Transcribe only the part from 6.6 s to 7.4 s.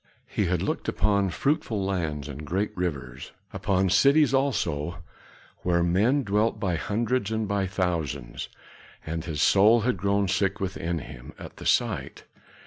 hundreds